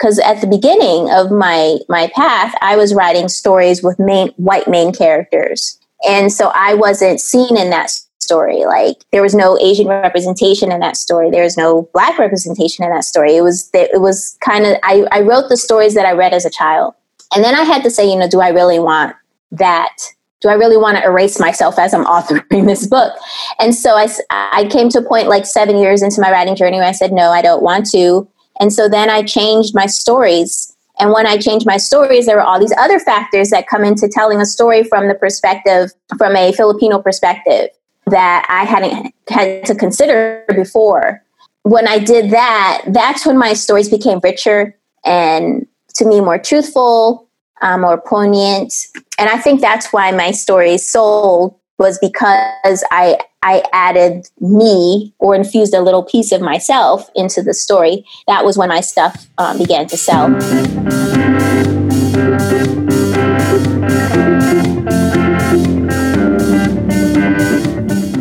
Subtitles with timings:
[0.00, 4.66] because at the beginning of my my path, I was writing stories with main white
[4.66, 7.90] main characters, and so I wasn't seen in that
[8.20, 8.64] story.
[8.64, 11.30] Like there was no Asian representation in that story.
[11.30, 13.36] There was no black representation in that story.
[13.36, 16.44] It was it was kind of I, I wrote the stories that I read as
[16.44, 16.94] a child,
[17.34, 19.14] and then I had to say, you know, do I really want
[19.52, 19.94] that?
[20.40, 23.12] Do I really want to erase myself as I'm authoring this book?
[23.58, 26.78] And so I, I came to a point like seven years into my writing journey
[26.78, 28.26] where I said, no, I don't want to.
[28.60, 30.76] And so then I changed my stories.
[30.98, 34.06] And when I changed my stories, there were all these other factors that come into
[34.06, 37.70] telling a story from the perspective, from a Filipino perspective,
[38.06, 41.22] that I hadn't had to consider before.
[41.62, 47.28] When I did that, that's when my stories became richer and to me more truthful,
[47.62, 48.74] um, more poignant.
[49.18, 55.34] And I think that's why my stories sold was because I I added me or
[55.34, 58.04] infused a little piece of myself into the story.
[58.26, 60.28] That was when my stuff um, began to sell.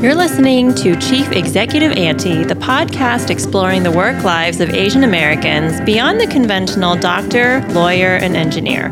[0.02, 5.82] You're listening to Chief Executive Auntie, the podcast exploring the work lives of Asian Americans
[5.82, 8.90] beyond the conventional doctor, lawyer, and engineer.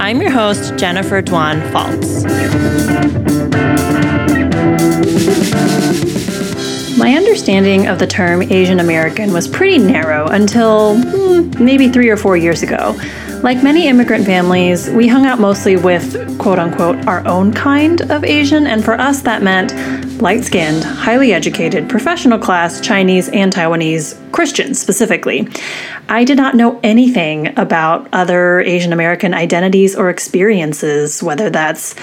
[0.00, 3.57] I'm your host, Jennifer Dwan Faltz.
[6.98, 12.16] My understanding of the term Asian American was pretty narrow until hmm, maybe three or
[12.16, 12.98] four years ago.
[13.44, 18.24] Like many immigrant families, we hung out mostly with quote unquote our own kind of
[18.24, 19.72] Asian, and for us that meant
[20.20, 25.46] light skinned, highly educated, professional class Chinese and Taiwanese Christians specifically.
[26.08, 31.94] I did not know anything about other Asian American identities or experiences, whether that's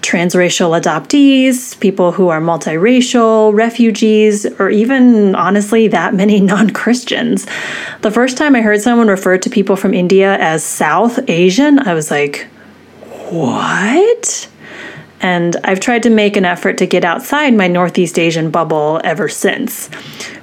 [0.00, 7.46] transracial adoptees, people who are multiracial, refugees, or even honestly that many non Christians.
[8.02, 11.94] The first time I heard someone refer to people from India as South Asian, I
[11.94, 12.46] was like,
[13.30, 14.48] what?
[15.20, 19.28] And I've tried to make an effort to get outside my Northeast Asian bubble ever
[19.28, 19.90] since.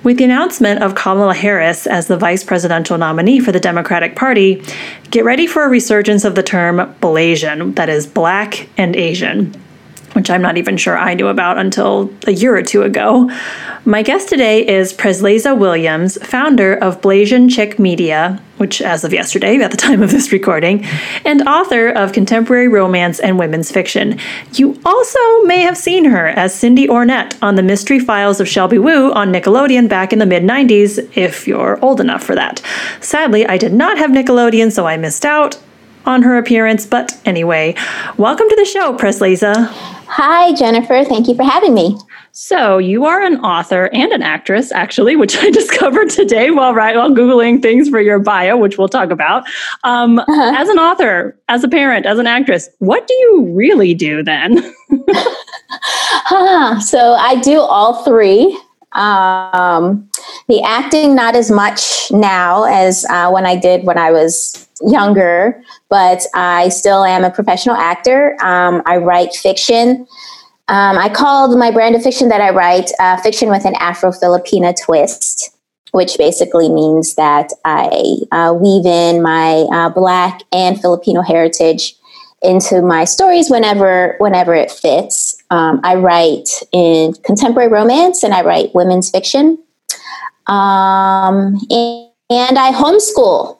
[0.04, 4.62] With the announcement of Kamala Harris as the vice presidential nominee for the Democratic Party,
[5.12, 9.56] get ready for a resurgence of the term Blasian, that is, black and Asian
[10.16, 13.30] which I'm not even sure I knew about until a year or two ago.
[13.84, 19.58] My guest today is Preslaysa Williams, founder of Blasian Chick Media, which, as of yesterday,
[19.60, 20.86] at the time of this recording,
[21.26, 24.18] and author of contemporary romance and women's fiction.
[24.54, 28.80] You also may have seen her as Cindy Ornette on the Mystery Files of Shelby
[28.80, 32.62] Woo on Nickelodeon back in the mid 90s, if you're old enough for that.
[33.02, 35.60] Sadly, I did not have Nickelodeon, so I missed out
[36.06, 37.76] on her appearance, but anyway,
[38.16, 39.95] welcome to the show, Preslaysa.
[40.18, 41.04] Hi, Jennifer.
[41.04, 41.98] Thank you for having me.
[42.32, 46.96] So, you are an author and an actress, actually, which I discovered today while right
[46.96, 49.44] while googling things for your bio, which we'll talk about.
[49.84, 50.54] Um, uh-huh.
[50.56, 54.60] As an author, as a parent, as an actress, what do you really do then?
[56.24, 58.58] huh, so, I do all three.
[58.94, 60.10] Um,
[60.48, 65.62] the acting, not as much now as uh, when I did when I was younger,
[65.90, 68.38] but I still am a professional actor.
[68.44, 70.08] Um, I write fiction.
[70.68, 74.12] Um, I called my brand of fiction that I write uh, fiction with an Afro
[74.12, 75.52] Filipina twist,
[75.92, 81.96] which basically means that I uh, weave in my uh, Black and Filipino heritage
[82.42, 85.36] into my stories whenever whenever it fits.
[85.50, 89.58] Um, I write in contemporary romance and I write women's fiction.
[90.48, 93.58] Um, and, and I homeschool.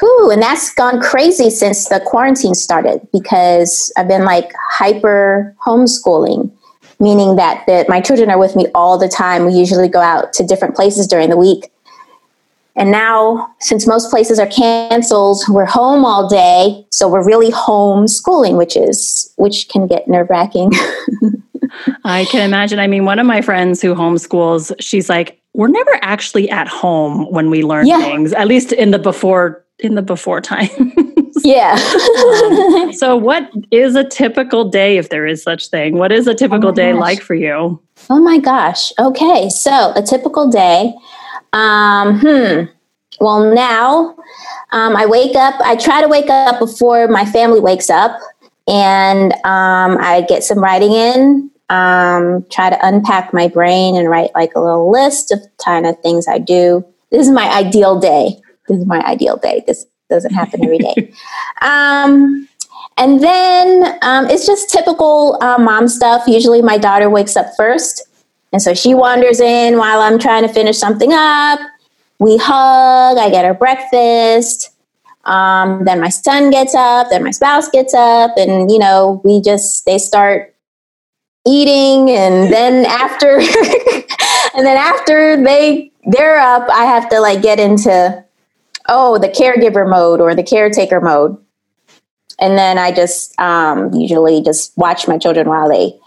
[0.00, 6.50] Whew, and that's gone crazy since the quarantine started because I've been like hyper homeschooling,
[6.98, 9.46] meaning that, that my children are with me all the time.
[9.46, 11.70] We usually go out to different places during the week.
[12.76, 16.84] And now, since most places are canceled, we're home all day.
[16.90, 20.72] So we're really homeschooling, which is which can get nerve wracking.
[22.04, 22.80] I can imagine.
[22.80, 27.30] I mean, one of my friends who homeschools, she's like, we're never actually at home
[27.30, 28.00] when we learn yeah.
[28.00, 30.68] things, at least in the before in the before time.
[31.44, 31.72] yeah.
[31.72, 35.96] um, so what is a typical day if there is such thing?
[35.96, 37.00] What is a typical oh day gosh.
[37.00, 37.80] like for you?
[38.10, 38.92] Oh my gosh.
[38.98, 39.48] Okay.
[39.48, 40.94] So a typical day.
[41.52, 42.64] Um, hmm.
[43.20, 44.16] Well, now
[44.72, 48.18] um, I wake up, I try to wake up before my family wakes up
[48.66, 54.30] and um, I get some writing in um, try to unpack my brain and write
[54.34, 56.84] like a little list of kind of things I do.
[57.10, 58.40] This is my ideal day.
[58.68, 59.62] This is my ideal day.
[59.66, 61.12] This doesn't happen every day.
[61.62, 62.48] um,
[62.96, 66.24] and then um, it's just typical uh, mom stuff.
[66.26, 68.06] Usually my daughter wakes up first.
[68.52, 71.58] And so she wanders in while I'm trying to finish something up.
[72.20, 74.70] We hug, I get her breakfast.
[75.24, 79.40] Um, then my son gets up, then my spouse gets up, and you know, we
[79.40, 80.53] just they start
[81.46, 83.38] eating, and then after,
[84.56, 88.24] and then after they they're up, I have to like get into
[88.88, 91.36] oh the caregiver mode or the caretaker mode,
[92.38, 95.98] and then I just um, usually just watch my children while they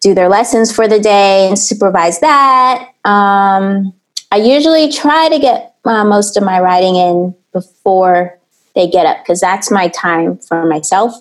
[0.00, 2.90] do their lessons for the day and supervise that.
[3.04, 3.92] Um,
[4.30, 8.38] I usually try to get uh, most of my writing in before
[8.74, 11.14] they get up because that's my time for myself.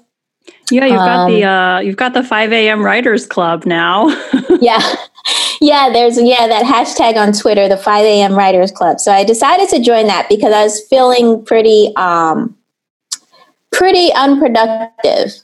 [0.70, 2.84] Yeah, you've got um, the uh, you've got the five a.m.
[2.84, 4.08] Writers Club now.
[4.60, 4.96] yeah,
[5.62, 5.90] yeah.
[5.92, 8.34] There's yeah that hashtag on Twitter, the five a.m.
[8.34, 9.00] Writers Club.
[9.00, 12.58] So I decided to join that because I was feeling pretty um,
[13.72, 15.36] pretty unproductive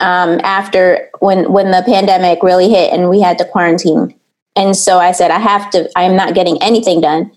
[0.00, 4.14] um, after when when the pandemic really hit and we had to quarantine.
[4.56, 5.90] And so I said, I have to.
[5.96, 7.30] I am not getting anything done.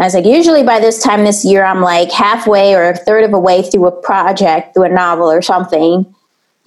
[0.00, 3.24] I was like, usually by this time this year, I'm like halfway or a third
[3.24, 6.12] of a way through a project, through a novel or something,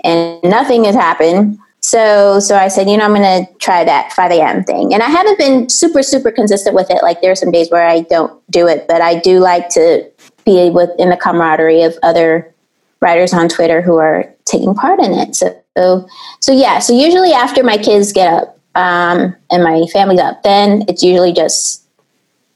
[0.04, 1.58] and nothing has happened.
[1.82, 4.64] So, so I said, you know, I'm going to try that 5 a.m.
[4.64, 4.94] thing.
[4.94, 7.04] And I haven't been super, super consistent with it.
[7.04, 10.10] Like there are some days where I don't do it, but I do like to
[10.46, 12.52] be with in the camaraderie of other
[13.02, 15.36] writers on Twitter who are taking part in it.
[15.36, 16.08] So, so,
[16.40, 16.80] so yeah.
[16.80, 21.34] So usually after my kids get up um, and my family's up, then it's usually
[21.34, 21.86] just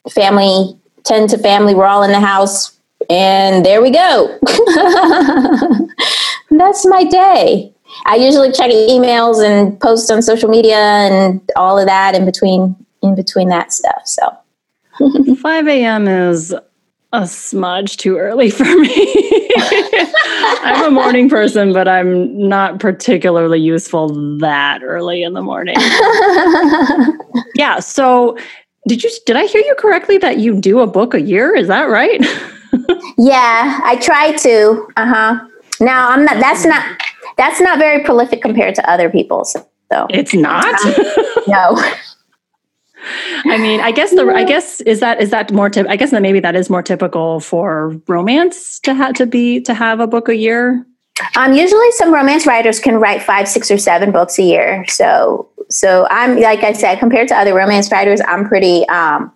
[0.09, 2.78] family, 10 to family, we're all in the house,
[3.09, 4.37] and there we go.
[6.51, 7.73] That's my day.
[8.05, 12.75] I usually check emails and post on social media and all of that in between
[13.01, 14.01] in between that stuff.
[14.05, 14.37] So
[15.35, 16.07] 5 a.m.
[16.07, 16.53] is
[17.11, 19.49] a smudge too early for me.
[20.61, 25.75] I'm a morning person, but I'm not particularly useful that early in the morning.
[27.55, 27.79] yeah.
[27.79, 28.37] So
[28.87, 31.55] did you did I hear you correctly that you do a book a year?
[31.55, 32.23] Is that right?
[33.17, 34.87] Yeah, I try to.
[34.97, 35.47] Uh-huh.
[35.79, 37.01] Now, I'm not that's not
[37.37, 39.55] that's not very prolific compared to other people's.
[39.91, 40.07] So.
[40.09, 40.65] It's not?
[40.85, 40.93] Um,
[41.47, 41.83] no.
[43.45, 46.11] I mean, I guess the I guess is that is that more tip I guess
[46.11, 50.07] that maybe that is more typical for romance to have to be to have a
[50.07, 50.85] book a year.
[51.35, 54.85] Um, usually some romance writers can write five, six, or seven books a year.
[54.87, 59.31] So so I'm like I said, compared to other romance writers, I'm pretty um,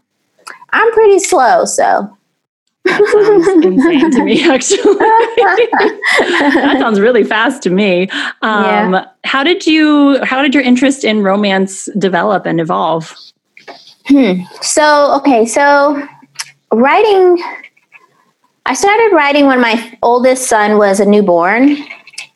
[0.71, 1.65] I'm pretty slow.
[1.65, 2.15] So
[2.85, 4.95] that sounds insane to me, actually.
[4.95, 8.09] that sounds really fast to me.
[8.41, 9.06] Um, yeah.
[9.24, 10.24] How did you?
[10.24, 13.15] How did your interest in romance develop and evolve?
[14.07, 14.41] Hmm.
[14.62, 16.06] So okay, so
[16.71, 17.41] writing.
[18.65, 21.77] I started writing when my oldest son was a newborn,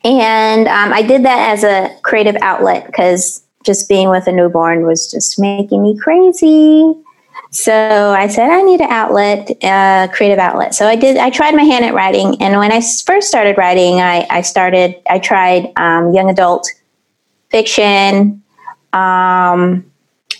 [0.04, 4.86] and um, I did that as a creative outlet because just being with a newborn
[4.86, 6.94] was just making me crazy.
[7.50, 10.74] So I said, I need an outlet, uh, creative outlet.
[10.74, 12.40] So I did, I tried my hand at writing.
[12.42, 16.68] And when I first started writing, I, I started, I tried um, young adult
[17.50, 18.42] fiction.
[18.92, 19.90] Um,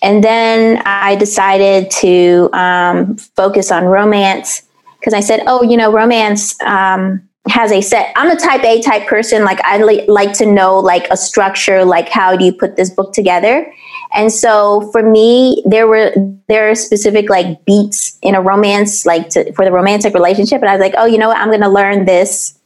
[0.02, 4.62] and then I decided to um, focus on romance
[5.00, 8.82] because I said, oh, you know, romance, um, has a set i'm a type a
[8.82, 12.52] type person like i li- like to know like a structure like how do you
[12.52, 13.72] put this book together
[14.12, 16.12] and so for me there were
[16.48, 20.60] there are specific like beats in a romance like to, for the romantic relationship.
[20.60, 21.38] And i was like oh you know what?
[21.38, 22.58] I'm going to learn this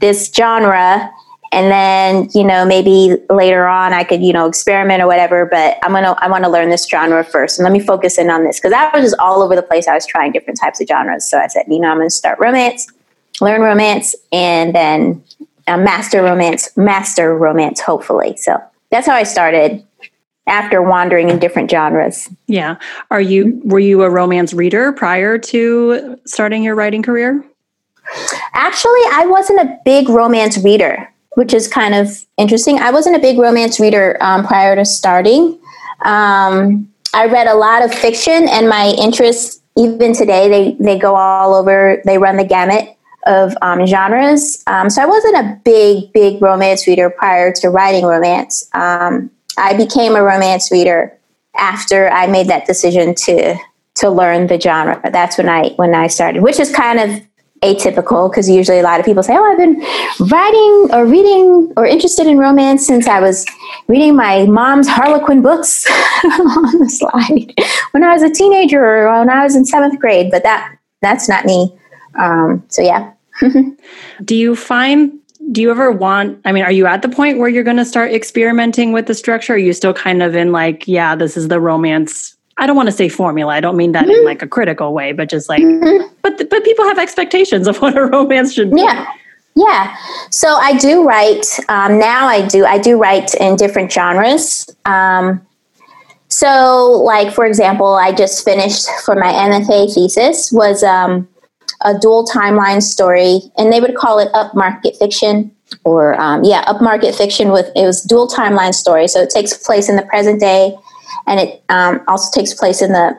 [0.00, 1.10] this genre.
[1.52, 5.78] And then you know maybe later on i could you know experiment or whatever but
[5.84, 7.58] i'm gonna i want to learn this genre first.
[7.58, 9.88] And let me focus in on this because i was just all over the place.
[9.88, 11.28] I was trying different types of genres.
[11.30, 12.86] So i said you know i'm gonna start romance
[13.40, 15.22] learn romance and then
[15.66, 18.36] uh, master romance, master romance, hopefully.
[18.36, 19.84] So that's how I started
[20.46, 22.28] after wandering in different genres.
[22.46, 22.76] Yeah.
[23.10, 27.44] Are you, were you a romance reader prior to starting your writing career?
[28.54, 32.78] Actually, I wasn't a big romance reader, which is kind of interesting.
[32.78, 35.58] I wasn't a big romance reader um, prior to starting.
[36.04, 41.16] Um, I read a lot of fiction, and my interests, even today, they, they go
[41.16, 44.62] all over, they run the gamut of um, genres.
[44.66, 48.68] Um, so I wasn't a big, big romance reader prior to writing romance.
[48.72, 51.16] Um, I became a romance reader
[51.56, 53.56] after I made that decision to
[53.96, 55.00] to learn the genre.
[55.10, 57.22] That's when I when I started, which is kind of
[57.62, 59.80] atypical because usually a lot of people say, "Oh, I've been
[60.28, 63.46] writing or reading or interested in romance since I was
[63.88, 65.86] reading my mom's Harlequin books
[66.24, 67.54] on the slide
[67.92, 71.28] when I was a teenager or when I was in seventh grade." But that that's
[71.28, 71.76] not me.
[72.18, 73.12] Um, so yeah,
[74.24, 75.18] do you find
[75.52, 77.84] do you ever want i mean are you at the point where you're going to
[77.84, 81.48] start experimenting with the structure are you still kind of in like yeah this is
[81.48, 83.52] the romance I don't want to say formula.
[83.52, 84.12] I don't mean that mm-hmm.
[84.12, 86.06] in like a critical way, but just like, mm-hmm.
[86.22, 88.80] but but people have expectations of what a romance should be.
[88.80, 89.06] Yeah,
[89.54, 89.96] yeah.
[90.30, 92.26] So I do write um, now.
[92.26, 94.68] I do I do write in different genres.
[94.86, 95.46] Um,
[96.28, 101.28] so, like for example, I just finished for my MFA thesis was um,
[101.82, 105.50] a dual timeline story, and they would call it upmarket fiction
[105.84, 109.08] or um, yeah, upmarket fiction with it was dual timeline story.
[109.08, 110.76] So it takes place in the present day,
[111.26, 113.18] and it um, also takes place in the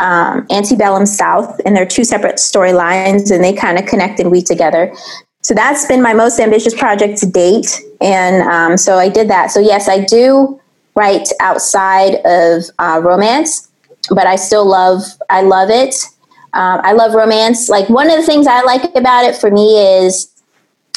[0.00, 4.44] um, antebellum South, and they're two separate storylines, and they kind of connect and weave
[4.44, 4.92] together.
[5.42, 9.50] So that's been my most ambitious project to date, and um, so I did that.
[9.50, 10.60] So yes, I do
[10.94, 13.70] write outside of uh, romance,
[14.10, 15.94] but I still love I love it.
[16.54, 17.68] Um, I love romance.
[17.68, 20.28] Like one of the things I like about it for me is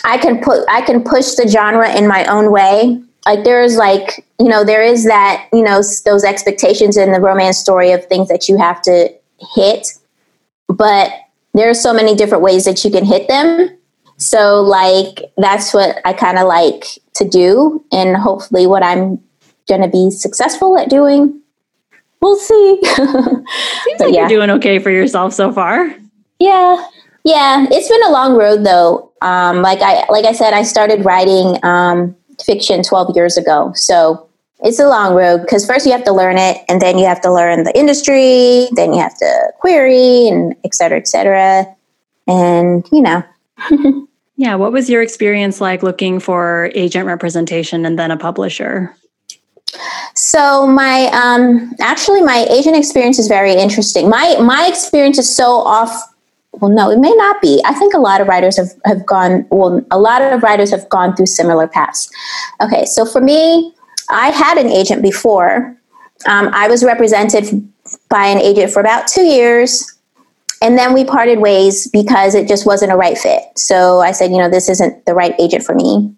[0.04, 3.02] I can put I can push the genre in my own way.
[3.26, 7.58] Like there's like you know there is that you know those expectations in the romance
[7.58, 9.10] story of things that you have to
[9.56, 9.88] hit,
[10.68, 11.12] but
[11.54, 13.70] there are so many different ways that you can hit them.
[14.18, 16.86] So like that's what I kind of like
[17.16, 19.22] to do, and hopefully what I'm
[19.82, 21.42] to be successful at doing.
[22.26, 22.80] We'll see.
[22.84, 24.22] Seems like yeah.
[24.22, 25.94] you're doing okay for yourself so far.
[26.40, 26.84] Yeah,
[27.24, 27.68] yeah.
[27.70, 29.12] It's been a long road though.
[29.22, 33.74] Um, like I like I said, I started writing um, fiction 12 years ago.
[33.76, 34.28] So
[34.62, 37.22] it's a long road because first you have to learn it and then you have
[37.22, 41.68] to learn the industry, then you have to query and et cetera, et cetera.
[42.26, 43.24] And, you know.
[44.36, 44.56] yeah.
[44.56, 48.96] What was your experience like looking for agent representation and then a publisher?
[50.16, 54.10] So my um actually my agent experience is very interesting.
[54.10, 55.92] My my experience is so off
[56.54, 57.62] well no it may not be.
[57.66, 60.88] I think a lot of writers have, have gone well a lot of writers have
[60.90, 62.10] gone through similar paths.
[62.62, 63.74] Okay so for me
[64.10, 65.78] i had an agent before.
[66.28, 67.46] Um, i was represented
[68.10, 69.94] by an agent for about two years
[70.62, 73.44] and then we parted ways because it just wasn't a right fit.
[73.58, 76.16] So i said you know this isn't the right agent for me.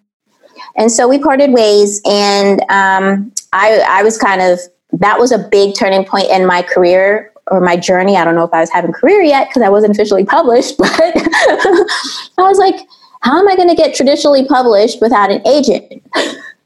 [0.76, 4.60] And so we parted ways and um, I, I was kind of
[4.94, 8.16] that was a big turning point in my career or my journey.
[8.18, 10.90] I don't know if I was having career yet because I wasn't officially published, but
[10.94, 11.88] I
[12.38, 12.76] was like,
[13.22, 16.04] how am I going to get traditionally published without an agent?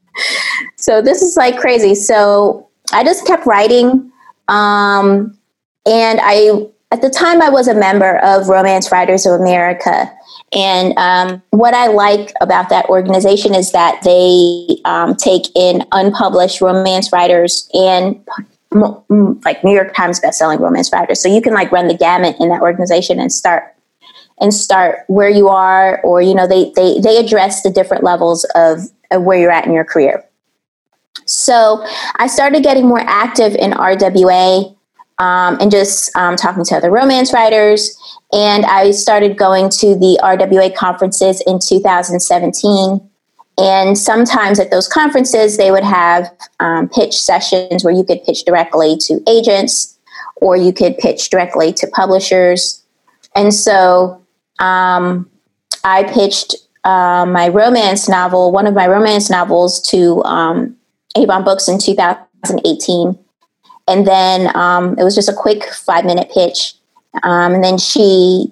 [0.75, 1.95] so this is like crazy.
[1.95, 4.12] So I just kept writing.
[4.48, 5.38] Um,
[5.86, 10.12] and I, at the time, I was a member of Romance Writers of America.
[10.51, 16.60] And um, what I like about that organization is that they um, take in unpublished
[16.60, 18.21] romance writers and
[18.71, 21.21] like New York Times bestselling romance writers.
[21.21, 23.74] So you can like run the gamut in that organization and start
[24.39, 28.45] and start where you are, or you know they they they address the different levels
[28.55, 28.79] of,
[29.12, 30.25] of where you're at in your career.
[31.25, 34.75] So I started getting more active in RWA
[35.21, 37.97] um, and just um, talking to other romance writers.
[38.33, 43.09] And I started going to the RWA conferences in 2017
[43.57, 48.43] and sometimes at those conferences, they would have um, pitch sessions where you could pitch
[48.43, 49.99] directly to agents
[50.37, 52.83] or you could pitch directly to publishers.
[53.35, 54.25] And so
[54.59, 55.29] um,
[55.83, 60.75] I pitched uh, my romance novel, one of my romance novels, to um,
[61.15, 63.19] Avon Books in 2018.
[63.88, 66.75] And then um, it was just a quick five minute pitch.
[67.23, 68.51] Um, and then she,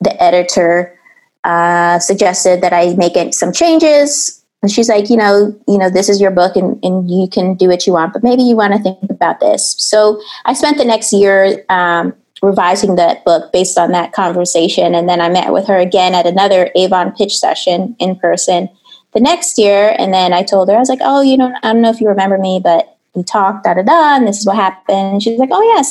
[0.00, 0.98] the editor,
[1.44, 4.44] uh, suggested that I make it some changes.
[4.62, 7.54] And she's like, you know, you know, this is your book and, and you can
[7.54, 9.76] do what you want, but maybe you want to think about this.
[9.78, 14.94] So I spent the next year um, revising that book based on that conversation.
[14.94, 18.68] And then I met with her again at another Avon pitch session in person
[19.12, 19.94] the next year.
[19.98, 22.00] And then I told her, I was like, oh, you know, I don't know if
[22.00, 25.22] you remember me, but we talked, da da da, and this is what happened.
[25.22, 25.82] She's like, oh, yeah,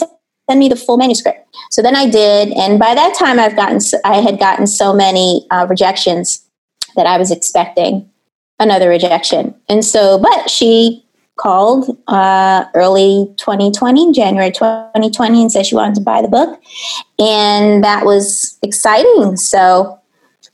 [0.50, 1.48] send me the full manuscript.
[1.72, 5.46] So then I did, and by that time, I've gotten I had gotten so many
[5.52, 6.46] uh, rejections
[6.96, 8.10] that I was expecting
[8.60, 11.04] another rejection, and so but she
[11.38, 16.62] called uh, early 2020, January 2020, and said she wanted to buy the book,
[17.20, 19.38] and that was exciting.
[19.38, 20.00] So.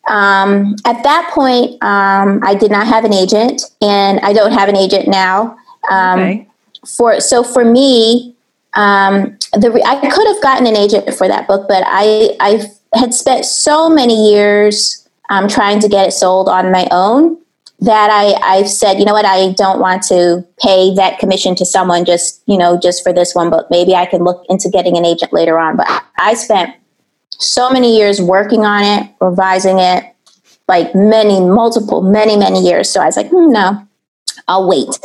[0.07, 4.67] Um, at that point, um, I did not have an agent, and I don't have
[4.67, 5.55] an agent now.
[5.91, 6.50] Um, okay.
[6.85, 8.35] For so for me,
[8.73, 12.65] um, the I could have gotten an agent for that book, but I I
[12.97, 17.37] had spent so many years um, trying to get it sold on my own
[17.81, 21.65] that I I've said, you know what, I don't want to pay that commission to
[21.65, 23.67] someone just you know just for this one book.
[23.69, 25.77] Maybe I can look into getting an agent later on.
[25.77, 26.75] But I spent
[27.31, 30.05] so many years working on it, revising it,
[30.67, 32.89] like many multiple many many years.
[32.89, 33.87] So I was like, hmm, no,
[34.51, 34.99] I'll wait.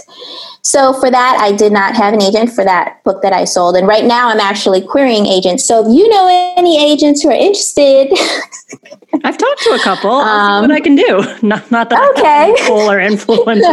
[0.63, 3.77] So for that, I did not have an agent for that book that I sold.
[3.77, 5.65] And right now I'm actually querying agents.
[5.65, 8.09] So if you know any agents who are interested,
[9.25, 10.11] I've talked to a couple.
[10.11, 11.23] Um, what I can do.
[11.43, 12.51] Not, not that okay.
[12.51, 13.65] I'm full or influence.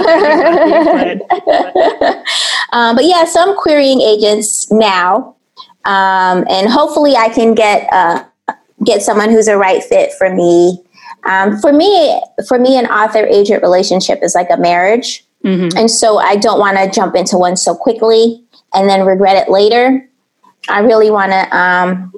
[2.71, 5.35] um, but yeah, so I'm querying agents now.
[5.85, 8.23] Um, and hopefully I can get uh,
[8.85, 10.79] get someone who's a right fit for me.
[11.25, 15.77] Um, for me, for me, an author agent relationship is like a marriage, mm-hmm.
[15.77, 19.51] and so I don't want to jump into one so quickly and then regret it
[19.51, 20.07] later.
[20.69, 22.13] I really want to um,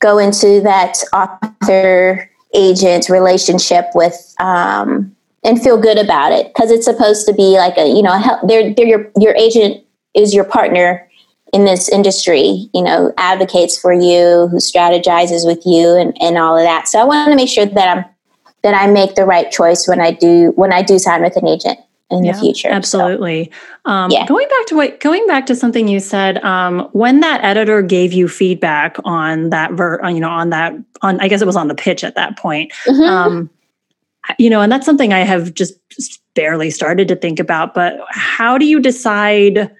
[0.00, 6.84] go into that author agent relationship with um, and feel good about it because it's
[6.84, 9.84] supposed to be like a you know they're, they're your your agent
[10.14, 11.08] is your partner
[11.52, 16.56] in this industry, you know, advocates for you, who strategizes with you and, and all
[16.56, 16.88] of that.
[16.88, 18.04] So I want to make sure that I'm
[18.62, 21.46] that I make the right choice when I do when I do sign with an
[21.46, 21.78] agent
[22.10, 22.68] in yeah, the future.
[22.68, 23.50] Absolutely.
[23.84, 24.26] So, um, yeah.
[24.26, 28.12] Going back to what going back to something you said, um, when that editor gave
[28.12, 31.56] you feedback on that ver, on, you know, on that on I guess it was
[31.56, 32.72] on the pitch at that point.
[32.86, 33.02] Mm-hmm.
[33.02, 33.50] Um,
[34.38, 35.74] you know, and that's something I have just
[36.34, 37.74] barely started to think about.
[37.74, 39.70] But how do you decide?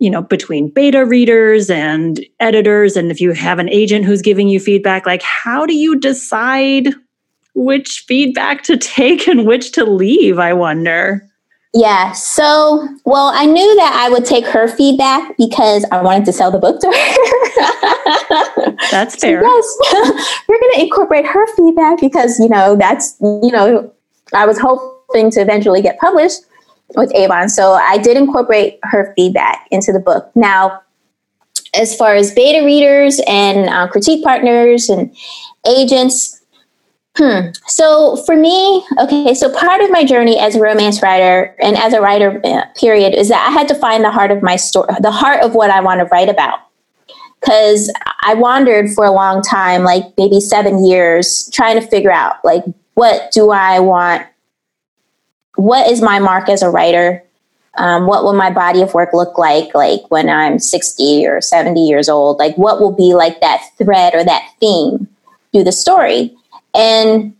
[0.00, 4.48] you know between beta readers and editors and if you have an agent who's giving
[4.48, 6.94] you feedback like how do you decide
[7.54, 11.27] which feedback to take and which to leave i wonder
[11.74, 16.32] yeah so well i knew that i would take her feedback because i wanted to
[16.32, 19.78] sell the book to her that's fair yes
[20.48, 23.92] we're going to incorporate her feedback because you know that's you know
[24.34, 26.40] i was hoping to eventually get published
[26.96, 27.48] with Avon.
[27.48, 30.30] So I did incorporate her feedback into the book.
[30.34, 30.80] Now,
[31.74, 35.14] as far as beta readers and uh, critique partners and
[35.66, 36.37] agents,
[37.18, 37.50] hmm.
[37.66, 41.92] So for me, okay, so part of my journey as a romance writer and as
[41.92, 44.88] a writer, uh, period, is that I had to find the heart of my story,
[45.00, 46.60] the heart of what I want to write about.
[47.40, 52.44] Because I wandered for a long time, like maybe seven years, trying to figure out,
[52.44, 54.26] like, what do I want
[55.58, 57.22] what is my mark as a writer?
[57.76, 61.80] Um, what will my body of work look like like when i'm 60 or 70
[61.80, 65.06] years old like what will be like that thread or that theme
[65.52, 66.34] through the story
[66.78, 67.34] and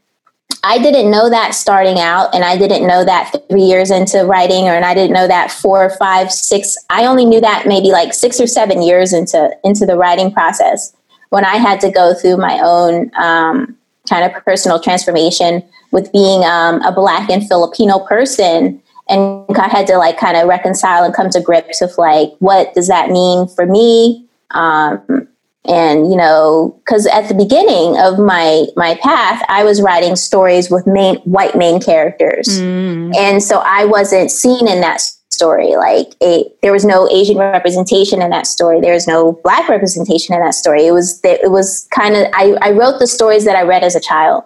[0.64, 4.68] i didn't know that starting out and i didn't know that three years into writing
[4.68, 8.12] or and i didn't know that four five six i only knew that maybe like
[8.12, 10.94] six or seven years into into the writing process
[11.30, 13.76] when i had to go through my own um,
[14.08, 18.82] kind of personal transformation with being um, a black and Filipino person.
[19.08, 22.74] And I had to like kind of reconcile and come to grips with like what
[22.74, 24.26] does that mean for me?
[24.50, 25.27] Um,
[25.68, 30.70] and you know because at the beginning of my my path i was writing stories
[30.70, 33.14] with main white main characters mm.
[33.16, 35.00] and so i wasn't seen in that
[35.30, 39.68] story like a, there was no asian representation in that story there was no black
[39.68, 43.44] representation in that story it was it was kind of I, I wrote the stories
[43.44, 44.44] that i read as a child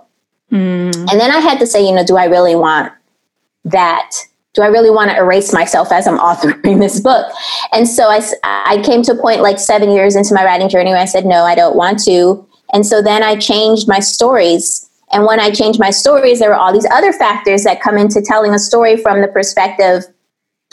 [0.52, 1.11] Mm.
[1.11, 2.92] And then I had to say, you know, do I really want
[3.64, 4.11] that?
[4.54, 7.32] Do I really want to erase myself as I'm authoring this book?
[7.72, 10.90] And so I, I came to a point like seven years into my writing journey
[10.90, 12.46] where I said, no, I don't want to.
[12.72, 14.88] And so then I changed my stories.
[15.12, 18.22] And when I changed my stories, there were all these other factors that come into
[18.22, 20.04] telling a story from the perspective,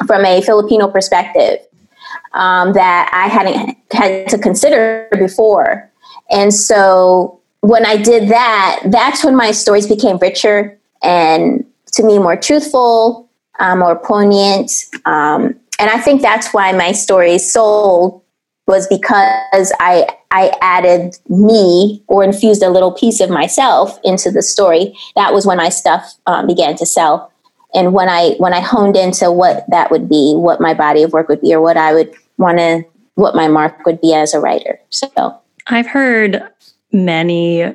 [0.07, 1.59] from a Filipino perspective,
[2.33, 5.91] um, that I hadn't had to consider before.
[6.31, 12.19] And so when I did that, that's when my stories became richer and to me
[12.19, 13.28] more truthful,
[13.59, 14.71] uh, more poignant.
[15.05, 18.21] Um, and I think that's why my story sold
[18.67, 24.43] was because I I added me or infused a little piece of myself into the
[24.43, 24.95] story.
[25.15, 27.31] That was when my stuff um, began to sell,
[27.73, 31.13] and when I when I honed into what that would be, what my body of
[31.13, 32.83] work would be, or what I would want to,
[33.15, 34.79] what my mark would be as a writer.
[34.89, 36.43] So I've heard
[36.91, 37.73] many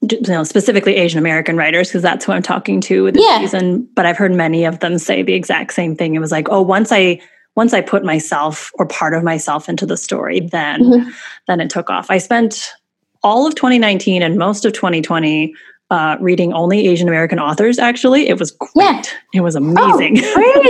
[0.00, 3.38] you know, specifically Asian American writers, because that's who I'm talking to this yeah.
[3.38, 3.88] season.
[3.94, 6.14] But I've heard many of them say the exact same thing.
[6.14, 7.20] It was like, oh, once I
[7.56, 11.10] once I put myself or part of myself into the story, then mm-hmm.
[11.48, 12.10] then it took off.
[12.10, 12.72] I spent
[13.24, 15.54] all of 2019 and most of 2020
[15.90, 17.78] uh, reading only Asian American authors.
[17.78, 18.72] Actually, it was great.
[18.74, 19.02] Yeah.
[19.34, 20.18] It was amazing.
[20.22, 20.62] Oh,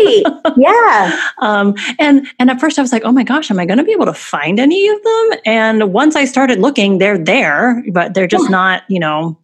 [0.44, 1.20] great, yeah.
[1.38, 3.84] um, and and at first I was like, oh my gosh, am I going to
[3.84, 5.30] be able to find any of them?
[5.44, 8.50] And once I started looking, they're there, but they're just yeah.
[8.50, 9.38] not, you know,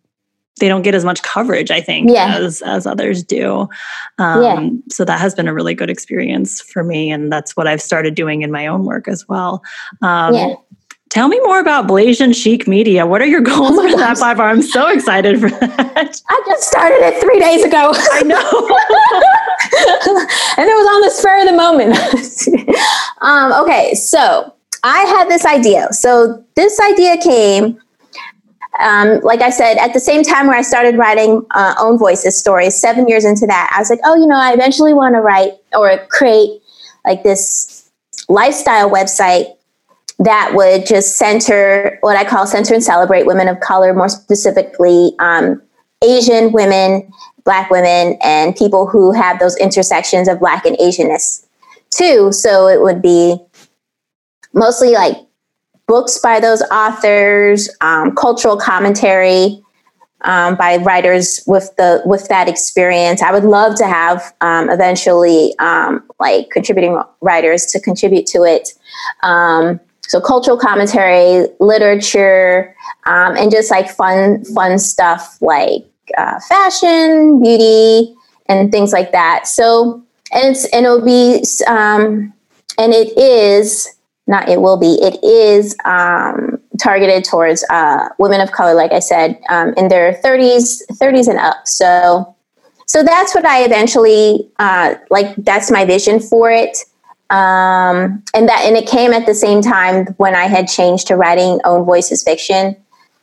[0.61, 2.37] they don't get as much coverage, I think, yeah.
[2.37, 3.69] as as others do.
[4.19, 4.69] Um, yeah.
[4.91, 8.15] So that has been a really good experience for me, and that's what I've started
[8.15, 9.63] doing in my own work as well.
[10.03, 10.55] Um, yeah.
[11.15, 13.07] Tell me more about Blasian Chic Media.
[13.07, 14.49] What are your goals oh for that platform?
[14.49, 16.21] I'm so excited for that.
[16.29, 17.93] I just started it three days ago.
[17.95, 18.37] I know.
[20.59, 21.97] and it was on the spur of the moment.
[23.21, 25.93] um, okay, so I had this idea.
[25.93, 27.81] So this idea came,
[28.81, 32.37] um, like I said, at the same time where I started writing uh, own voices
[32.37, 32.75] stories.
[32.75, 35.53] Seven years into that, I was like, oh, you know, I eventually want to write
[35.77, 36.61] or create
[37.05, 37.89] like this
[38.29, 39.55] lifestyle website
[40.19, 45.13] that would just center what I call center and celebrate women of color, more specifically
[45.19, 45.61] um,
[46.03, 47.11] Asian women,
[47.45, 51.45] Black women, and people who have those intersections of Black and Asianness
[51.91, 52.33] too.
[52.33, 53.37] So it would be
[54.53, 55.17] mostly like
[55.87, 59.63] books by those authors, um, cultural commentary
[60.23, 63.23] um, by writers with the with that experience.
[63.23, 68.71] I would love to have um, eventually um, like contributing writers to contribute to it.
[70.09, 72.75] So cultural commentary, literature,
[73.07, 75.87] um, and just like fun fun stuff like
[76.19, 78.15] uh, fashion, beauty,
[78.47, 79.47] and things like that.
[79.47, 82.33] So and it's and it'll be um,
[82.79, 83.89] and it is
[84.27, 88.99] not it will be it is um, targeted towards uh, women of color like i
[88.99, 92.35] said um, in their 30s 30s and up so
[92.87, 96.77] so that's what i eventually uh, like that's my vision for it
[97.31, 101.17] um, and that and it came at the same time when i had changed to
[101.17, 102.77] writing own voices fiction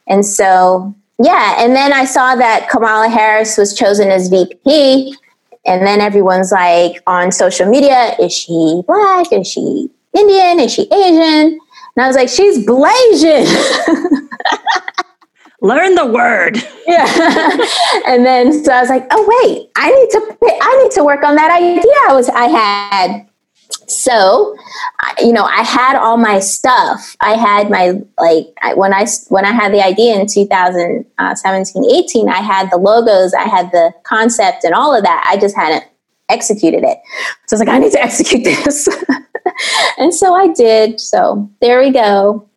[0.07, 5.15] and so yeah and then i saw that kamala harris was chosen as vp
[5.65, 10.59] and then everyone's like on social media is she black is she Indian?
[10.59, 11.59] Is she Asian?
[11.95, 13.45] And I was like, she's Blasian.
[15.61, 16.57] Learn the word.
[16.87, 17.05] Yeah.
[18.07, 21.23] and then so I was like, oh wait, I need to I need to work
[21.23, 23.27] on that idea I was I had.
[23.91, 24.55] So,
[25.19, 27.15] you know, I had all my stuff.
[27.19, 32.29] I had my like I, when I when I had the idea in 2017, 18,
[32.29, 35.25] I had the logos, I had the concept and all of that.
[35.27, 35.85] I just hadn't
[36.29, 36.97] executed it.
[37.47, 38.87] So I was like, I need to execute this.
[39.97, 40.99] and so I did.
[40.99, 42.47] So there we go.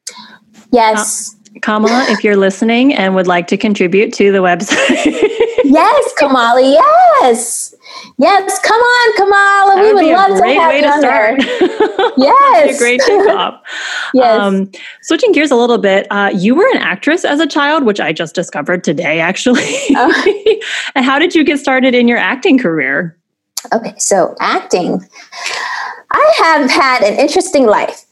[0.73, 1.37] Yes.
[1.63, 5.05] Kamala, if you're listening and would like to contribute to the website.
[5.65, 7.75] yes, Kamala, yes.
[8.17, 9.83] Yes, come on, Kamala.
[9.83, 11.37] we would love to have you on there.
[12.17, 12.79] yes.
[12.79, 13.59] great kickoff.
[14.15, 14.41] yes.
[14.41, 14.71] Um,
[15.03, 18.13] switching gears a little bit, uh, you were an actress as a child, which I
[18.13, 19.65] just discovered today, actually.
[19.97, 20.61] Oh.
[20.95, 23.19] and how did you get started in your acting career?
[23.73, 25.05] Okay, so acting.
[26.13, 28.05] I have had an interesting life.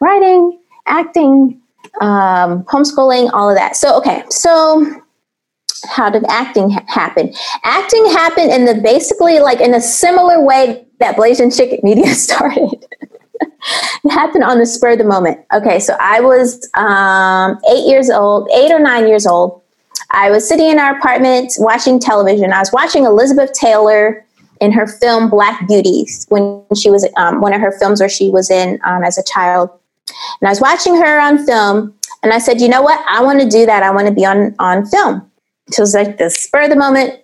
[0.00, 1.60] Writing, acting,
[2.00, 3.76] um, homeschooling, all of that.
[3.76, 5.02] So, okay, so
[5.84, 7.32] how did acting ha- happen?
[7.64, 12.86] Acting happened in the basically like in a similar way that Blasian Chick Media started.
[13.40, 15.38] it happened on the spur of the moment.
[15.52, 19.62] Okay, so I was um, eight years old, eight or nine years old.
[20.10, 22.52] I was sitting in our apartment watching television.
[22.52, 24.24] I was watching Elizabeth Taylor
[24.60, 28.30] in her film Black Beauties when she was um, one of her films where she
[28.30, 29.70] was in um, as a child.
[30.40, 33.04] And I was watching her on film, and I said, "You know what?
[33.08, 33.82] I want to do that.
[33.82, 35.30] I want to be on on film."
[35.68, 37.20] It was like the spur of the moment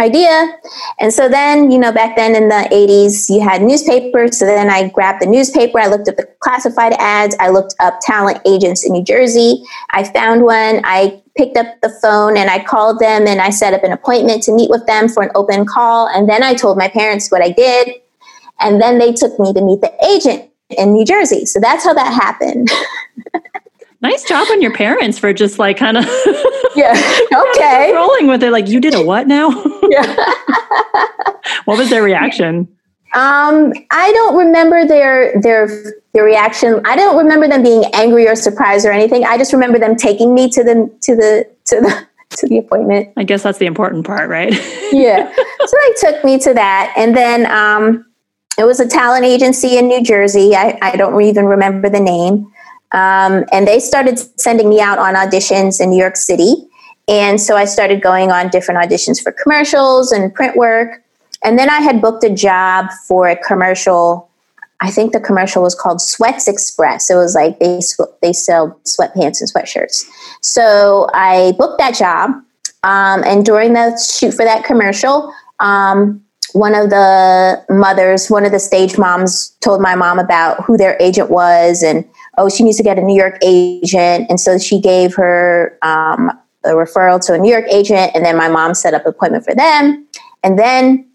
[0.00, 0.56] idea.
[0.98, 4.38] And so then, you know, back then in the 80s, you had newspapers.
[4.38, 8.00] So then I grabbed the newspaper, I looked up the classified ads, I looked up
[8.00, 9.62] talent agents in New Jersey.
[9.90, 13.74] I found one, I picked up the phone and I called them and I set
[13.74, 16.08] up an appointment to meet with them for an open call.
[16.08, 18.00] And then I told my parents what I did.
[18.60, 21.44] And then they took me to meet the agent in New Jersey.
[21.46, 22.70] So that's how that happened.
[24.02, 26.04] nice job on your parents for just like kind of
[26.76, 26.92] yeah
[27.54, 27.92] okay.
[27.94, 29.50] rolling with it like you did a what now?
[29.88, 30.16] Yeah.
[31.66, 32.66] What was their reaction?
[33.14, 35.68] Um i don't remember their their
[36.14, 36.80] their reaction.
[36.84, 39.24] I don't remember them being angry or surprised or anything.
[39.24, 43.12] I just remember them taking me to the to the to the to the appointment.
[43.18, 44.52] I guess that's the important part right?
[44.92, 45.30] Yeah.
[45.32, 48.06] So they took me to that and then um
[48.58, 50.54] it was a talent agency in new jersey.
[50.54, 52.50] I, I don't even remember the name
[52.92, 56.68] um, and they started sending me out on auditions in New York City.
[57.08, 61.02] And so I started going on different auditions for commercials and print work.
[61.42, 64.28] And then I had booked a job for a commercial.
[64.80, 67.10] I think the commercial was called Sweats Express.
[67.10, 67.80] It was like they
[68.20, 70.04] they sell sweatpants and sweatshirts.
[70.40, 72.30] So I booked that job,
[72.84, 78.52] um, and during the shoot for that commercial, um, one of the mothers, one of
[78.52, 82.04] the stage moms, told my mom about who their agent was and
[82.38, 84.26] oh, she needs to get a New York agent.
[84.30, 86.30] And so she gave her um,
[86.64, 88.12] a referral to a New York agent.
[88.14, 90.06] And then my mom set up an appointment for them.
[90.42, 91.08] And then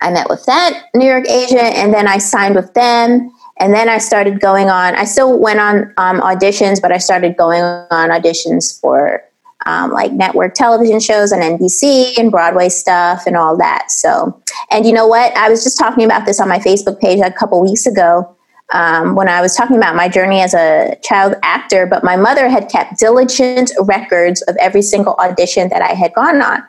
[0.00, 1.60] I met with that New York agent.
[1.60, 3.30] And then I signed with them.
[3.60, 7.36] And then I started going on, I still went on um, auditions, but I started
[7.36, 9.24] going on auditions for
[9.66, 13.90] um, like network television shows on NBC and Broadway stuff and all that.
[13.90, 14.40] So,
[14.70, 15.36] and you know what?
[15.36, 18.37] I was just talking about this on my Facebook page a couple weeks ago
[18.72, 22.48] um, when I was talking about my journey as a child actor, but my mother
[22.48, 26.62] had kept diligent records of every single audition that I had gone on.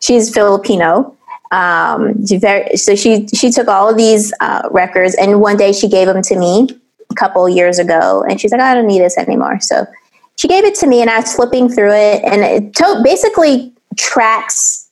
[0.00, 1.16] She's Filipino.
[1.52, 5.72] Um, she very, so she she took all of these uh, records, and one day
[5.72, 6.68] she gave them to me
[7.10, 9.86] a couple years ago, and she's like, "I don't need this anymore." So
[10.36, 13.72] she gave it to me, and I was flipping through it, and it to- basically
[13.96, 14.88] tracks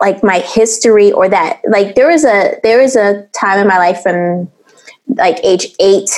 [0.00, 3.78] like my history or that like there was a there was a time in my
[3.78, 4.50] life from
[5.08, 6.10] like age eight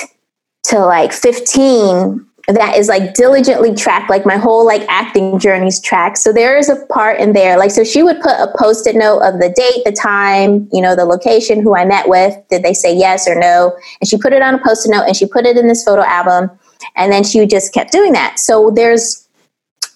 [0.63, 4.09] to like 15 that is like diligently tracked.
[4.09, 6.17] Like my whole like acting journey's tracked.
[6.17, 7.57] So there is a part in there.
[7.57, 10.95] Like so she would put a post-it note of the date the time you know
[10.95, 12.35] the location who i met with.
[12.49, 13.77] Did they say yes or no?
[14.01, 16.03] And she put it on a post-it note and she put it in this photo
[16.03, 16.49] album.
[16.95, 18.39] And then she just kept doing that.
[18.39, 19.27] So there's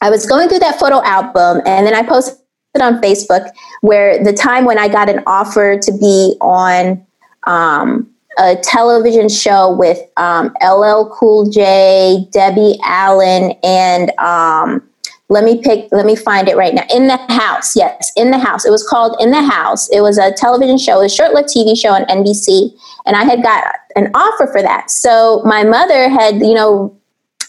[0.01, 2.37] i was going through that photo album and then i posted
[2.81, 3.49] on facebook
[3.81, 7.05] where the time when i got an offer to be on
[7.45, 14.87] um, a television show with um, LL Cool J, Debbie Allen, and um,
[15.29, 16.83] let me pick, let me find it right now.
[16.93, 18.65] In the House, yes, In the House.
[18.65, 19.89] It was called In the House.
[19.89, 22.71] It was a television show, a short-lived TV show on NBC,
[23.05, 23.63] and I had got
[23.95, 24.91] an offer for that.
[24.91, 26.95] So my mother had, you know,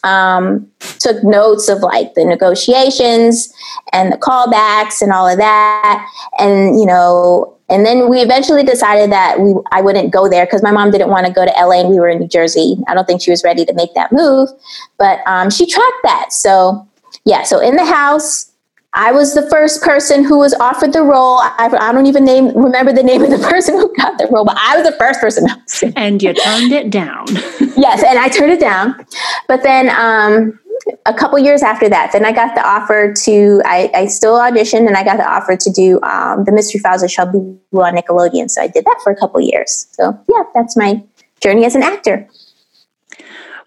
[0.04, 3.52] um, took notes of like the negotiations
[3.92, 9.10] and the callbacks and all of that, and you know and then we eventually decided
[9.10, 11.80] that we I wouldn't go there because my mom didn't want to go to LA
[11.80, 12.76] and we were in New Jersey.
[12.88, 14.50] I don't think she was ready to make that move,
[14.98, 16.32] but um, she tracked that.
[16.32, 16.86] So
[17.24, 18.52] yeah, so in the house,
[18.96, 21.38] I was the first person who was offered the role.
[21.40, 24.44] I, I don't even name remember the name of the person who got the role,
[24.44, 25.48] but I was the first person.
[25.96, 27.26] and you turned it down.
[27.76, 28.94] yes, and I turned it down.
[29.48, 30.58] But then um,
[31.06, 34.86] a couple years after that, then I got the offer to, I, I still auditioned
[34.86, 37.38] and I got the offer to do um, the Mystery Files of Shelby
[37.72, 38.48] Woo on Nickelodeon.
[38.48, 39.88] So I did that for a couple years.
[39.92, 41.02] So yeah, that's my
[41.40, 42.28] journey as an actor.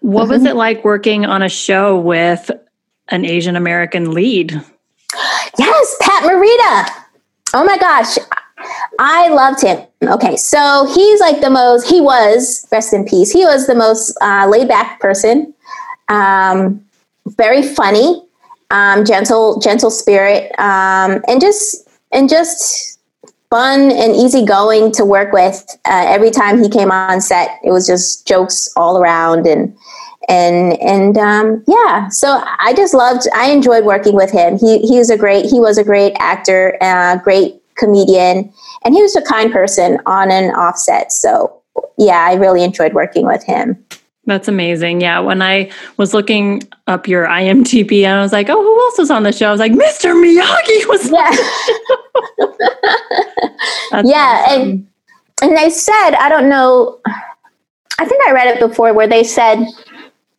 [0.00, 0.30] What mm-hmm.
[0.30, 2.50] was it like working on a show with
[3.08, 4.62] an Asian American lead?
[5.58, 7.04] Yes, Pat Morita.
[7.54, 8.16] Oh my gosh.
[8.98, 9.86] I loved him.
[10.02, 14.16] Okay, so he's like the most, he was, rest in peace, he was the most
[14.20, 15.54] uh, laid back person.
[16.08, 16.84] Um,
[17.26, 18.24] very funny,
[18.70, 22.98] um, gentle, gentle spirit, um, and just and just
[23.50, 25.64] fun and easygoing to work with.
[25.84, 29.76] Uh, every time he came on set, it was just jokes all around and
[30.28, 32.08] and and um, yeah.
[32.08, 33.26] So I just loved.
[33.34, 34.58] I enjoyed working with him.
[34.58, 35.46] He he was a great.
[35.46, 38.52] He was a great actor, uh, great comedian,
[38.84, 41.12] and he was a kind person on and off set.
[41.12, 41.62] So
[41.96, 43.84] yeah, I really enjoyed working with him.
[44.28, 45.00] That's amazing.
[45.00, 45.18] Yeah.
[45.20, 49.22] When I was looking up your IMDb, I was like, oh, who else was on
[49.22, 49.48] the show?
[49.48, 50.12] I was like, Mr.
[50.12, 51.34] Miyagi was Yeah.
[54.04, 54.44] yeah.
[54.46, 54.60] Awesome.
[54.60, 54.86] And,
[55.40, 57.00] and they said, I don't know,
[57.98, 59.64] I think I read it before where they said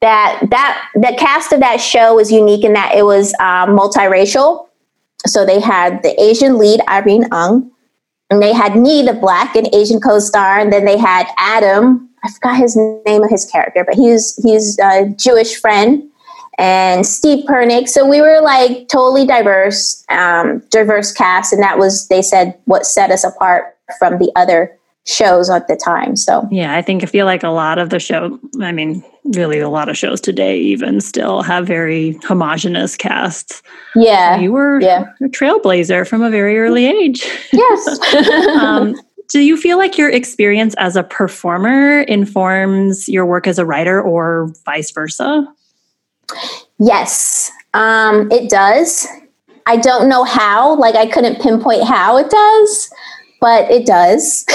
[0.01, 4.67] that that the cast of that show was unique in that it was um, multiracial.
[5.27, 7.71] So they had the Asian lead, Irene Ng,
[8.29, 12.31] and they had me, the black and Asian co-star, and then they had Adam, I
[12.31, 16.09] forgot his name of his character, but he's he's a Jewish friend
[16.57, 17.87] and Steve Pernick.
[17.89, 22.85] So we were like totally diverse, um, diverse cast, and that was they said what
[22.85, 24.78] set us apart from the other
[25.09, 26.15] shows at the time.
[26.15, 28.39] So yeah, I think I feel like a lot of the show.
[28.61, 29.03] I mean,
[29.35, 33.61] really, a lot of shows today even still have very homogenous casts.
[33.95, 35.05] Yeah, so you were yeah.
[35.21, 37.27] a trailblazer from a very early age.
[37.51, 37.99] Yes.
[38.61, 38.95] um,
[39.29, 44.01] do you feel like your experience as a performer informs your work as a writer
[44.01, 45.47] or vice versa?
[46.79, 49.07] Yes, um, it does.
[49.67, 52.89] I don't know how, like, I couldn't pinpoint how it does,
[53.39, 54.45] but it does.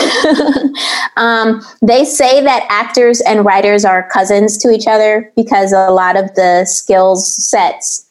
[1.16, 6.16] um, they say that actors and writers are cousins to each other because a lot
[6.16, 8.10] of the skills sets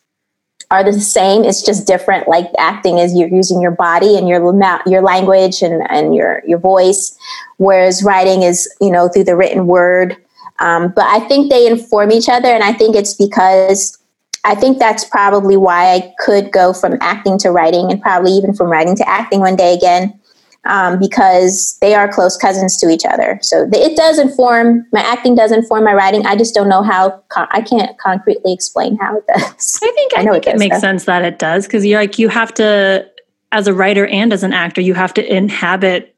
[0.71, 1.43] are the same.
[1.43, 2.27] It's just different.
[2.27, 4.41] Like acting is you're using your body and your
[4.87, 7.15] your language and, and your your voice,
[7.57, 10.17] whereas writing is you know through the written word.
[10.59, 13.97] Um, but I think they inform each other, and I think it's because
[14.45, 18.53] I think that's probably why I could go from acting to writing, and probably even
[18.53, 20.19] from writing to acting one day again
[20.65, 23.37] um, because they are close cousins to each other.
[23.41, 26.25] So it does inform my acting, does inform my writing.
[26.25, 27.21] I just don't know how.
[27.29, 29.79] Con- I can't concretely explain how it does.
[29.83, 31.99] I think I, I know think it, it makes sense that it does because you're
[31.99, 33.09] like you have to,
[33.51, 36.15] as a writer and as an actor, you have to inhabit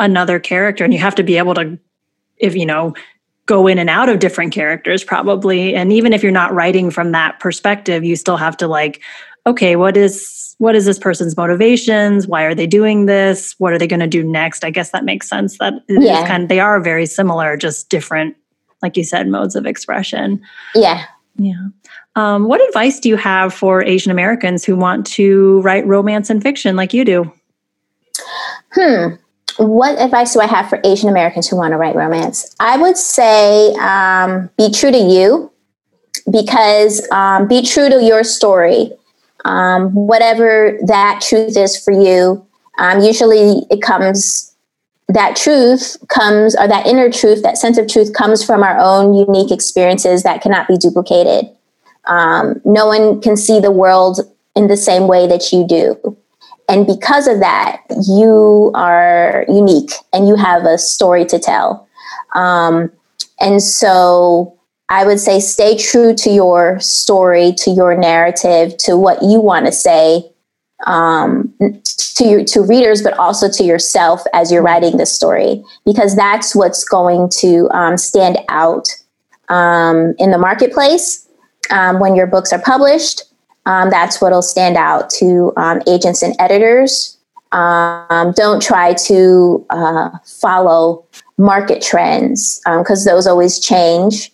[0.00, 1.78] another character, and you have to be able to,
[2.36, 2.94] if you know,
[3.46, 7.12] go in and out of different characters probably and even if you're not writing from
[7.12, 9.00] that perspective you still have to like
[9.48, 12.26] okay, what is what is this person's motivations?
[12.26, 13.54] Why are they doing this?
[13.58, 14.64] What are they going to do next?
[14.64, 15.58] I guess that makes sense.
[15.58, 16.26] That yeah.
[16.26, 18.36] kind of, they are very similar, just different,
[18.82, 20.42] like you said, modes of expression.
[20.74, 21.04] Yeah.
[21.36, 21.68] Yeah.
[22.16, 26.42] Um, what advice do you have for Asian Americans who want to write romance and
[26.42, 27.32] fiction like you do?
[28.72, 29.14] Hmm.
[29.58, 32.54] What advice do I have for Asian Americans who want to write romance?
[32.58, 35.52] I would say um, be true to you
[36.30, 38.92] because um, be true to your story.
[39.44, 42.44] Um, whatever that truth is for you,
[42.78, 44.54] um, usually it comes,
[45.08, 49.14] that truth comes, or that inner truth, that sense of truth comes from our own
[49.14, 51.50] unique experiences that cannot be duplicated.
[52.06, 54.20] Um, no one can see the world
[54.56, 56.16] in the same way that you do.
[56.68, 61.88] And because of that, you are unique and you have a story to tell.
[62.34, 62.92] Um,
[63.40, 64.57] and so
[64.88, 69.66] I would say stay true to your story, to your narrative, to what you want
[69.66, 70.30] to say
[70.86, 71.52] um,
[71.90, 76.54] to your, to readers, but also to yourself as you're writing the story, because that's
[76.54, 78.88] what's going to um, stand out
[79.48, 81.28] um, in the marketplace
[81.70, 83.24] um, when your books are published.
[83.66, 87.18] Um, that's what'll stand out to um, agents and editors.
[87.52, 91.04] Don't try to uh, follow
[91.36, 94.32] market trends because those always change.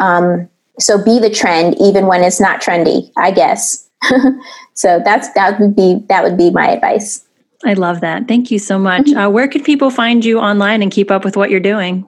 [0.00, 0.48] Um,
[0.80, 3.88] so be the trend even when it's not trendy, I guess.
[4.74, 7.24] so that's that would be that would be my advice.
[7.64, 8.26] I love that.
[8.26, 9.06] Thank you so much.
[9.06, 9.18] Mm-hmm.
[9.18, 12.06] Uh, where could people find you online and keep up with what you're doing?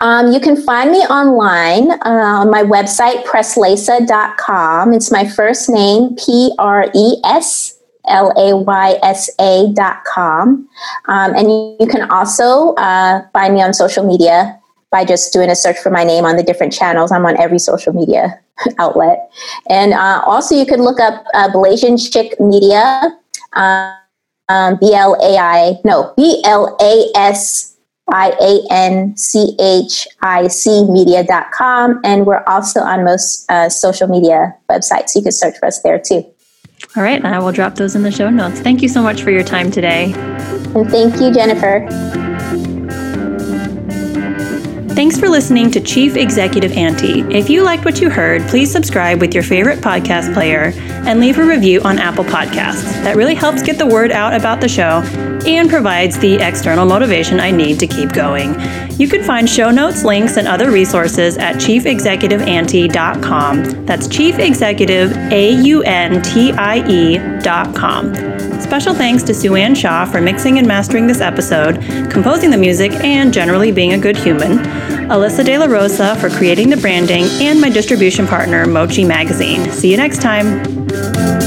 [0.00, 4.92] Um, you can find me online uh, on my website, preslaysa.com.
[4.92, 7.76] It's my first name, P R E S
[8.06, 10.68] L A Y S A dot com.
[11.06, 14.57] Um, and you, you, can also uh, find me on social media
[14.90, 17.12] by just doing a search for my name on the different channels.
[17.12, 18.40] I'm on every social media
[18.78, 19.30] outlet.
[19.68, 23.16] And uh, also, you can look up uh, Blasian Chick Media,
[23.54, 27.76] um, B L A I, no, B L A S
[28.10, 32.00] I A N C H I C media.com.
[32.04, 35.14] And we're also on most uh, social media websites.
[35.14, 36.24] You can search for us there too.
[36.96, 37.22] All right.
[37.22, 38.60] And I will drop those in the show notes.
[38.60, 40.12] Thank you so much for your time today.
[40.74, 41.86] And thank you, Jennifer.
[44.98, 47.20] Thanks for listening to Chief Executive Auntie.
[47.32, 50.72] If you liked what you heard, please subscribe with your favorite podcast player
[51.06, 52.82] and leave a review on Apple Podcasts.
[53.04, 55.02] That really helps get the word out about the show
[55.46, 58.56] and provides the external motivation I need to keep going.
[58.98, 63.86] You can find show notes, links, and other resources at chiefexecutiveauntie.com.
[63.86, 64.34] That's Chief
[68.60, 72.92] Special thanks to Sue Ann Shaw for mixing and mastering this episode, composing the music,
[73.04, 74.58] and generally being a good human.
[75.08, 79.70] Alyssa De La Rosa for creating the branding, and my distribution partner, Mochi Magazine.
[79.70, 81.37] See you next time.